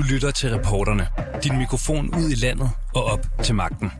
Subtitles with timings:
[0.00, 1.06] Du lytter til reporterne.
[1.44, 3.90] Din mikrofon ud i landet og op til magten.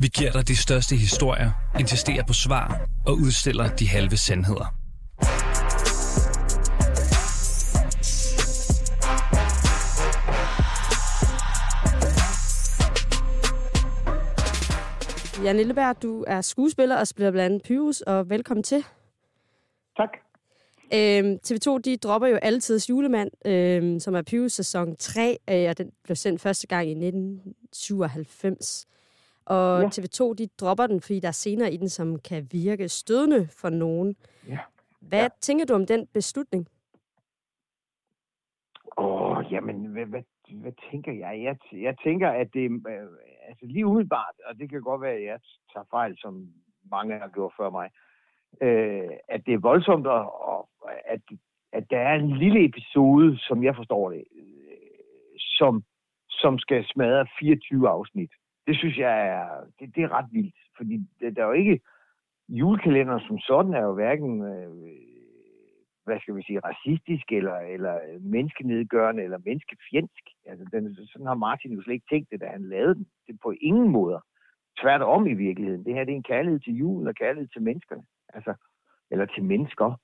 [0.00, 4.74] Vi giver dig de største historier, insisterer på svar og udstiller de halve sandheder.
[15.44, 18.84] Jan Lilleberg, du er skuespiller og spiller blandt andet Pyrus, og velkommen til.
[19.96, 20.31] Tak.
[20.94, 25.78] Øhm, TV2 de dropper jo altid julemand, øhm, som er Pyrus sæson 3, øh, og
[25.78, 28.86] den blev sendt første gang i 1997.
[29.44, 29.88] Og Ja.
[29.88, 33.68] TV2 de dropper den, fordi der er scener i den, som kan virke stødende for
[33.70, 34.16] nogen.
[34.48, 34.58] Ja.
[35.00, 35.28] Hvad Ja.
[35.40, 36.68] tænker du om den beslutning?
[38.98, 40.22] Åh, oh, jamen, hvad, hvad,
[40.52, 41.42] hvad tænker jeg?
[41.42, 41.56] jeg?
[41.82, 43.08] Jeg tænker, at det øh,
[43.48, 45.38] altså lige umiddelbart, og det kan godt være, at jeg
[45.72, 46.48] tager fejl, som
[46.90, 48.11] mange har gjort før mig, øh,
[48.60, 50.68] Øh, at det er voldsomt, og, og
[51.04, 51.20] at,
[51.72, 55.84] at der er en lille episode, som jeg forstår det, øh, som,
[56.30, 58.30] som skal smadre 24 afsnit.
[58.66, 59.46] Det synes jeg er,
[59.80, 61.80] det, det er ret vildt, fordi det, der er jo ikke,
[62.48, 64.70] julekalenderen som sådan er jo hverken, øh,
[66.04, 70.24] hvad skal vi sige, racistisk, eller, eller menneskenedgørende, eller menneskefjendsk.
[70.46, 73.06] Altså, den, sådan har Martin jo slet ikke tænkt det, da han lavede den.
[73.26, 74.20] Det er på ingen måder.
[74.80, 75.84] Tværtom i virkeligheden.
[75.84, 78.02] Det her det er en kærlighed til julen og kærlighed til menneskerne.
[78.32, 78.54] Altså,
[79.10, 80.00] eller til mennesker.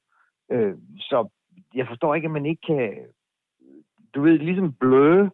[0.51, 1.29] Øh, så
[1.75, 3.07] jeg forstår ikke, at man ikke kan,
[4.15, 5.31] du ved, ligesom bløde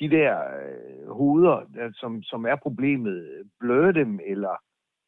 [0.00, 4.56] de der øh, hoveder, der, som, som er problemet, bløde dem, eller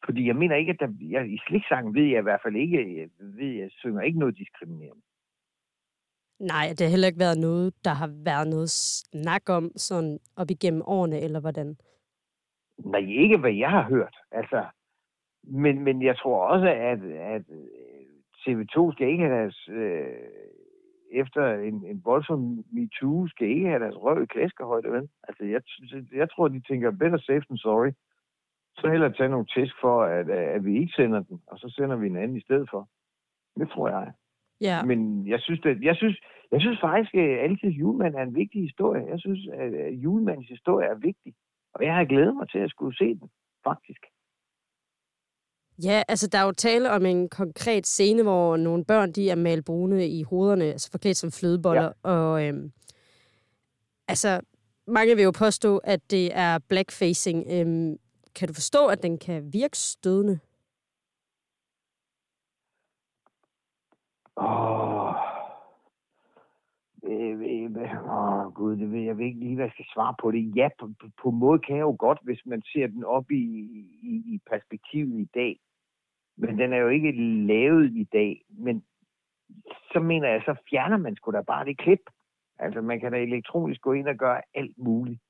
[0.05, 3.01] fordi jeg mener ikke, at der, jeg, i sliksangen ved jeg i hvert fald ikke,
[3.01, 5.03] jeg, ved, jeg synger ikke noget diskriminerende.
[6.41, 10.51] Nej, det har heller ikke været noget, der har været noget snak om sådan op
[10.51, 11.77] igennem årene, eller hvordan?
[12.79, 14.17] Nej, ikke hvad jeg har hørt.
[14.31, 14.65] Altså,
[15.51, 18.09] men, men jeg tror også, at, at øh,
[18.43, 20.07] TV2 skal ikke have deres, øh,
[21.13, 25.09] efter en, en voldsom MeToo, skal ikke have deres røv i klaskehøjde, vel?
[25.29, 25.61] Altså, jeg,
[26.13, 27.91] jeg tror, de tænker, better safe than sorry.
[28.77, 31.97] Så hellere tage nogle tæsk for, at, at vi ikke sender den, og så sender
[31.97, 32.89] vi en anden i stedet for.
[33.59, 34.13] Det tror jeg.
[34.61, 34.85] Ja.
[34.85, 36.21] Men jeg synes, det, jeg synes,
[36.53, 39.07] jeg synes faktisk, at altid julemand er en vigtig historie.
[39.07, 41.35] Jeg synes, at julemandens historie er vigtig.
[41.75, 43.29] Og jeg har glædet mig til at skulle se den,
[43.65, 44.07] faktisk.
[45.83, 49.35] Ja, altså der er jo tale om en konkret scene, hvor nogle børn de er
[49.35, 51.83] malet brune i hovederne, altså forklædt som flødeboller.
[51.83, 52.11] Ja.
[52.11, 52.73] Og øhm,
[54.09, 54.41] altså,
[54.87, 57.47] mange vil jo påstå, at det er blackfacing.
[57.51, 57.97] Øhm,
[58.35, 60.39] kan du forstå, at den kan virke stødende?
[64.37, 64.78] Åh,
[67.09, 70.31] øh, øh, åh gud, det ved, jeg ved ikke lige, hvad jeg skal svare på
[70.31, 70.57] det.
[70.57, 73.31] Ja, på, på, på en måde kan jeg jo godt, hvis man ser den op
[73.31, 73.45] i,
[74.03, 75.59] i, i perspektivet i dag.
[76.37, 77.13] Men den er jo ikke
[77.47, 78.43] lavet i dag.
[78.49, 78.85] Men
[79.93, 82.01] så mener jeg, så fjerner man sgu da bare det klip.
[82.59, 85.21] Altså, man kan da elektronisk gå ind og gøre alt muligt.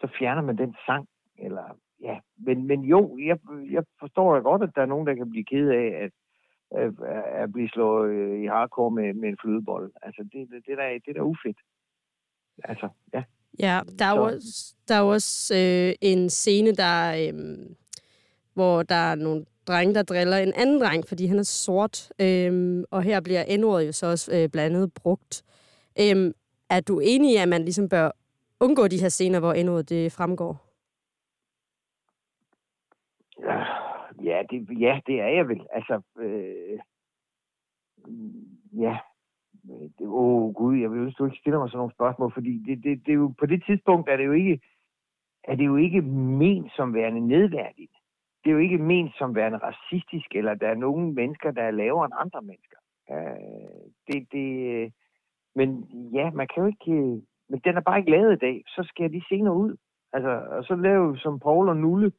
[0.00, 1.08] Så fjerner man den sang.
[1.38, 2.18] Eller, ja.
[2.36, 3.38] men, men jo, jeg,
[3.70, 6.10] jeg forstår da godt, at der er nogen, der kan blive ked af, at
[6.78, 6.92] øh,
[7.42, 9.92] at blive slået øh, i hardcore med, med en flødebold.
[10.02, 11.58] Altså, det, det, det, der, er- det er da ufedt.
[12.64, 13.22] Altså, ja.
[13.58, 17.74] Ja, der er jo Så- også, der er også øh, en scene, der, øhm,
[18.54, 22.12] hvor der er nogle drenge, der driller en anden dreng, fordi han er sort.
[22.20, 25.42] Øhm, og her bliver n jo så også øh, blandt andet brugt.
[26.00, 26.32] Øhm,
[26.70, 28.10] er du enig i, at man ligesom bør
[28.60, 30.66] undgå de her scener, hvor n det fremgår?
[33.40, 33.64] Ja,
[34.24, 35.66] Ja, det, ja, det er jeg vel.
[35.72, 36.78] Altså, øh,
[38.72, 38.98] ja.
[40.00, 42.84] Åh oh, gud, jeg vil ønske, du ikke stiller mig sådan nogle spørgsmål, fordi det,
[42.84, 44.60] det, det er jo, på det tidspunkt er det jo ikke,
[45.44, 47.92] er det jo ikke ment som værende nedværdigt.
[48.44, 51.70] Det er jo ikke ment som værende racistisk, eller der er nogle mennesker, der er
[51.70, 52.76] lavere end andre mennesker.
[53.10, 54.92] Øh, det, det,
[55.54, 55.68] men
[56.14, 56.92] ja, man kan jo ikke...
[56.92, 58.62] Øh, men den er bare ikke lavet i dag.
[58.66, 59.76] Så skal de senere ud.
[60.12, 62.12] Altså, og så lave som Paul og Nulle.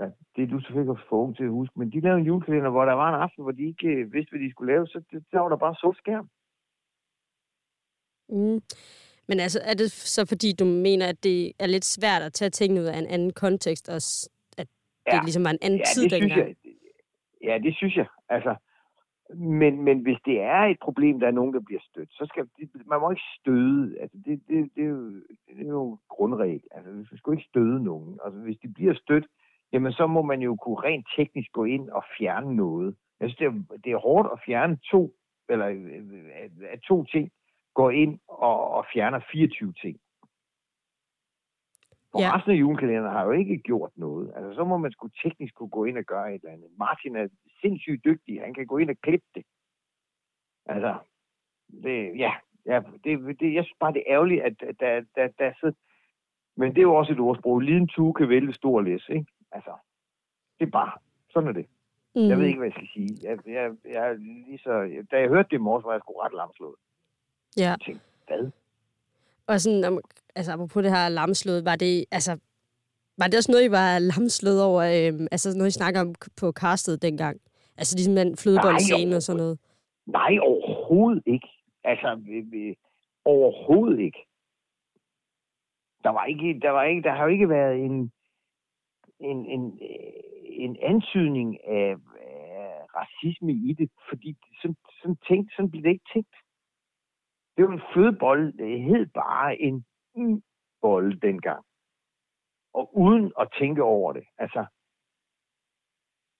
[0.00, 0.04] Ja,
[0.36, 1.78] det er du selvfølgelig for ung til at huske.
[1.78, 4.30] Men de lavede en julekalender, hvor der var en aften, hvor de ikke øh, vidste,
[4.30, 4.86] hvad de skulle lave.
[4.86, 6.28] Så der var der bare sort skærm.
[8.28, 8.60] Mm.
[9.28, 12.50] Men altså, er det så fordi, du mener, at det er lidt svært at tage
[12.50, 13.96] tingene ud af en anden kontekst, og
[14.60, 14.68] at
[15.06, 15.20] det Ja.
[15.22, 16.48] ligesom var en anden Ja, tid det synes dengang?
[16.48, 16.74] jeg.
[17.44, 18.06] Ja, det synes jeg.
[18.28, 18.54] Altså,
[19.34, 22.48] men, men hvis det er et problem, der er nogen, der bliver stødt, så skal
[22.86, 23.98] man må ikke støde.
[24.00, 25.12] Altså, det, det, det, er jo,
[25.56, 26.62] det er jo grundregel.
[26.70, 28.18] Altså, vi skal ikke støde nogen.
[28.24, 29.26] Altså, hvis de bliver stødt,
[29.72, 32.96] jamen så må man jo kunne rent teknisk gå ind og fjerne noget.
[33.20, 35.14] Jeg synes, det er, det er hårdt at fjerne to,
[35.48, 37.30] eller øh, at, at to ting
[37.74, 40.00] går ind og, og fjerner 24 ting.
[42.12, 42.36] Og Ja.
[42.36, 44.32] resten af julekalenderen har jo ikke gjort noget.
[44.36, 46.70] Altså, så må man sgu teknisk kunne gå ind og gøre et eller andet.
[46.78, 47.28] Martin er
[47.60, 48.40] sindssygt dygtig.
[48.40, 49.44] Han kan gå ind og klippe det.
[50.66, 50.98] Altså,
[51.82, 52.32] det, ja,
[52.68, 55.74] Ja, det, det, jeg synes bare, det er ærgerligt, at der, der, der sidder...
[56.56, 57.60] Men det er jo også et ordsprog.
[57.60, 59.26] Liden tue kan vælge stor læs, ikke?
[59.52, 59.70] Altså,
[60.60, 60.92] det er bare...
[61.30, 61.66] Sådan er det.
[62.14, 62.28] Mm.
[62.28, 63.28] Jeg ved ikke, hvad jeg skal sige.
[63.30, 66.32] Jeg, jeg, jeg, lige så, da jeg hørte det i morges, var jeg sgu ret
[66.34, 66.74] lamslået.
[67.56, 67.62] Ja.
[67.70, 68.50] Jeg tænkte, hvad?
[69.46, 70.00] Og sådan, om-
[70.34, 72.38] altså apropos det her lamslået, var det, altså,
[73.18, 76.52] var det også noget, I var lamslået over, øhm, altså noget, I snakker om på
[76.52, 77.40] castet dengang?
[77.76, 79.58] Altså ligesom den flødeboldscene og sådan noget.
[80.06, 81.48] Nej, overhovedet ikke.
[81.84, 82.76] Altså, vi, vi,
[83.24, 84.18] overhovedet ikke.
[86.04, 88.12] Der var ikke, der var ikke, der har jo ikke været en,
[89.20, 95.70] en, en, øh, en antydning af, af racisme i det, fordi sådan, sådan, tænkt, sådan
[95.70, 96.34] blev det ikke tænkt.
[97.56, 99.86] Det var en fødebold, det hed bare en
[100.80, 101.64] bold dengang.
[102.74, 104.24] Og uden at tænke over det.
[104.38, 104.66] Altså,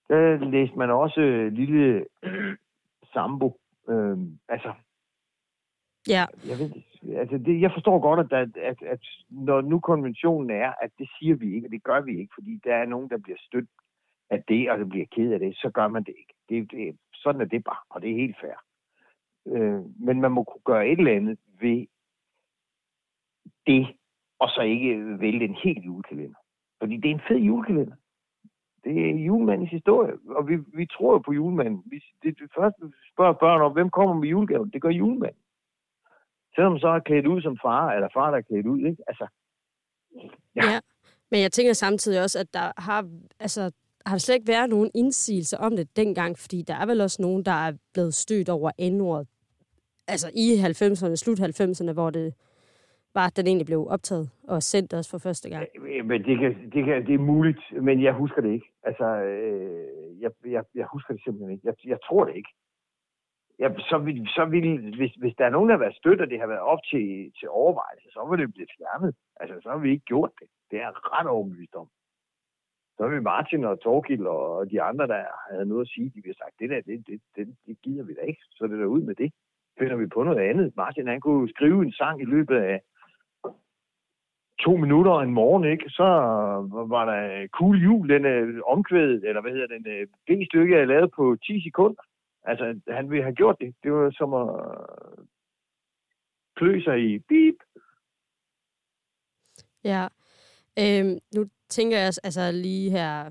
[0.09, 2.07] der læste man også øh, lille
[3.13, 3.61] sambo.
[3.89, 4.75] Øhm, altså,
[6.09, 6.85] Ja, jeg, ved, det-
[7.19, 9.01] altså det, jeg forstår godt, at, at, at, at
[9.31, 12.61] når nu konventionen er, at det siger vi ikke, og det gør vi ikke, fordi
[12.65, 13.69] der er nogen, der bliver stødt
[14.31, 16.35] af det, og der bliver ked af det, så gør man det ikke.
[16.49, 18.59] Det, det, sådan er det bare, og det er helt fair.
[19.47, 21.87] Øh, men man må kunne gøre et eller andet ved
[23.67, 23.97] det,
[24.39, 26.39] og så ikke vælge en helt julekalender.
[26.81, 27.97] Fordi det er en fed julekalender.
[28.85, 31.83] Det er julemandens historie, og vi, vi tror jo på julemanden.
[31.87, 34.71] Vi, det, det første, vi spørger børn om, hvem kommer med julegaven?
[34.71, 35.43] Det gør julemanden.
[36.59, 39.03] Selvom så er klædt ud som far, eller far, der er klædt ud, ikke?
[39.07, 39.27] Altså,
[40.57, 40.65] Ja.
[40.73, 40.81] ja.
[41.31, 43.09] Men jeg tænker samtidig også, at der har,
[43.41, 43.73] altså,
[44.07, 47.45] har slet ikke været nogen indsigelse om det dengang, fordi der er vel også nogen,
[47.45, 49.29] der er blevet stødt over N-ordet.
[50.09, 52.35] Altså i 90'erne, slut 90'erne, hvor det
[53.15, 55.67] var, at den egentlig blev optaget og sendt os for første gang.
[56.05, 58.67] Men det, kan, det, kan, det er muligt, men jeg husker det ikke.
[58.83, 61.67] Altså, øh, jeg, jeg, jeg husker det simpelthen ikke.
[61.67, 62.51] Jeg, jeg tror det ikke
[63.59, 66.31] ja, så vil, så vil, hvis, hvis der er nogen, der har været stødt, og
[66.31, 69.15] det har været op til, til overvejelse, så var det blevet fjernet.
[69.41, 70.49] Altså, så har vi ikke gjort det.
[70.71, 71.89] Det er ret overbevist om.
[72.97, 76.15] Så har vi Martin og Torgild og de andre, der havde noget at sige, de
[76.15, 78.43] ville have sagt, det der, det, det, det, det gider vi da ikke.
[78.51, 79.33] Så er det der ud med det.
[79.79, 80.77] Finder vi på noget andet.
[80.77, 82.81] Martin, han kunne skrive en sang i løbet af
[84.61, 85.91] to minutter en morgen, ikke?
[85.91, 86.05] Så
[86.95, 91.11] var der cool jul, den øh, omkvædet, eller hvad hedder den, øh, B-stykke jeg lavede
[91.17, 92.03] på 10 sekunder.
[92.51, 93.75] Altså, han ville have gjort det.
[93.83, 94.49] Det var som at
[96.57, 97.55] klø sig i bip.
[99.85, 100.09] Ja.
[100.79, 103.31] Øhm, nu tænker jeg altså lige her,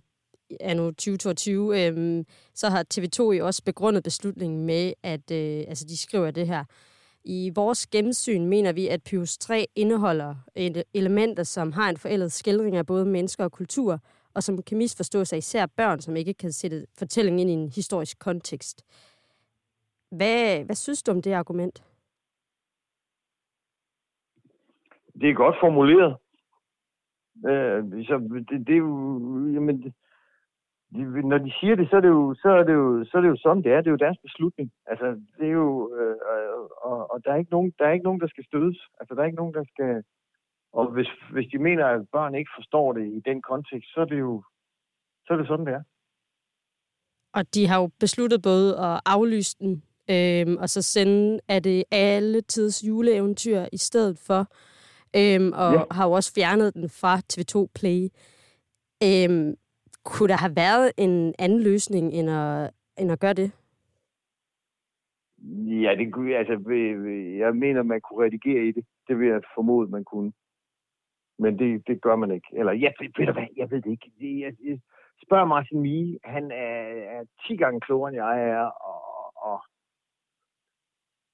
[0.59, 5.97] anno 2022, øhm, så har TV2 jo også begrundet beslutningen med, at øh, altså de
[5.97, 6.63] skriver det her.
[7.23, 12.31] I vores gennemsyn mener vi, at Pius 3 indeholder et- elementer, som har en forældet
[12.31, 13.99] skildring af både mennesker og kultur,
[14.37, 17.69] og som kan misforstås af især børn, som ikke kan sætte fortællingen ind i en
[17.79, 18.77] historisk kontekst.
[20.11, 21.83] Hvad, hvad synes du om det argument?
[25.21, 26.17] Det er godt formuleret.
[27.49, 28.93] Øh, så det, det er jo,
[29.55, 29.93] jamen, det,
[30.93, 33.21] de, når de siger det, så er det, jo, så, er det jo, så er
[33.21, 33.81] det jo sådan, det er.
[33.81, 34.71] Det er jo deres beslutning.
[34.85, 35.05] Altså,
[35.37, 36.15] det er jo, øh,
[36.89, 38.79] og, og der, er ikke nogen, der er ikke nogen, der skal stødes.
[38.99, 40.03] Altså, der er ikke nogen, der skal...
[40.73, 44.05] Og hvis, hvis de mener, at børn ikke forstår det i den kontekst, så er
[44.05, 44.43] det jo
[45.25, 45.83] så er det sådan, det er.
[47.33, 51.83] Og de har jo besluttet både at aflyse den, øhm, og så sende af det
[51.91, 54.39] alle tids juleeventyr i stedet for,
[55.15, 55.83] øhm, og Ja.
[55.91, 58.09] har jo også fjernet den fra TV2 Play.
[59.03, 59.55] Øhm,
[60.05, 63.51] kunne der have været en anden løsning, end at, end at gøre det?
[65.83, 66.53] Ja, det kunne, altså,
[67.37, 68.85] jeg mener, man kunne redigere i det.
[69.07, 70.31] Det vil jeg formode, man kunne.
[71.39, 72.47] Men det, det gør man ikke.
[72.53, 74.11] Eller, ja, ved, ved du hvad, jeg ved det ikke.
[74.19, 74.79] Det, jeg, jeg,
[75.25, 76.19] spørg Martin Mie.
[76.23, 76.79] Han er,
[77.15, 79.01] er 10 gange klogere, end jeg er, og,
[79.35, 79.61] og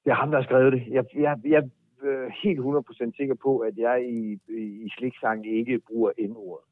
[0.03, 0.83] det er ham, der har skrevet det.
[0.87, 1.69] Jeg, jeg, jeg
[2.03, 2.59] er helt
[3.11, 4.39] 100% sikker på, at jeg i,
[4.85, 6.65] i sliksang ikke bruger N-ordet.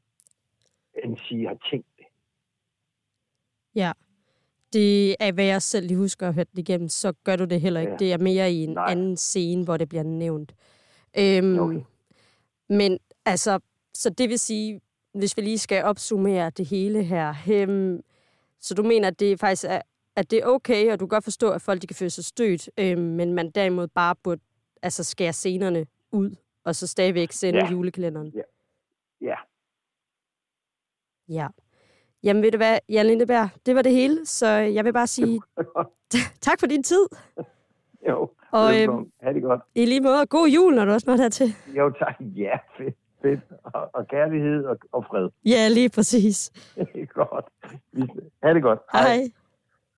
[1.04, 2.06] End sige, har tænkt det.
[3.74, 3.92] Ja.
[4.72, 7.44] Det er, hvad jeg selv lige husker at have hørt det igennem, så gør du
[7.44, 7.92] det heller ikke.
[7.92, 7.96] Ja.
[7.96, 8.70] Det er mere i en.
[8.70, 8.90] Nej.
[8.90, 10.54] anden scene, hvor det bliver nævnt.
[11.18, 11.80] Øhm, Okay.
[12.68, 13.60] Men altså,
[13.94, 14.80] så det vil sige,
[15.14, 18.00] hvis vi lige skal opsummere det hele her, øhm,
[18.60, 19.80] så du mener, at det faktisk er,
[20.16, 22.24] at det er okay, og du kan godt forstå, at folk de kan føle sig
[22.24, 24.40] stødt, øhm, men man derimod bare burde
[24.82, 27.64] altså, skære scenerne ud, og så stadigvæk sende Ja.
[27.64, 27.70] ja.
[27.70, 28.32] julekalenderen.
[29.20, 29.34] Ja.
[31.28, 31.46] Ja.
[32.22, 35.40] Jamen ved du hvad, Jan Lindeberg, det var det hele, så jeg vil bare sige
[36.40, 37.06] tak for din tid.
[38.08, 39.12] jo, Og, velkommen.
[39.22, 39.60] Ha' det godt.
[39.74, 41.54] I lige måde, og god jul, når du også nåede hertil.
[41.76, 42.14] Jo, tak.
[42.20, 42.94] Ja, fedt.
[43.22, 43.40] Fedt.
[43.64, 45.28] Og, og kærlighed og, og fred.
[45.44, 46.52] Ja, lige præcis.
[47.14, 47.44] godt.
[48.42, 48.78] Ha' det godt.
[48.92, 49.02] Hej.
[49.16, 49.28] Hej.